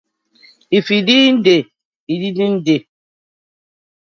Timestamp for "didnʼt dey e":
1.07-2.13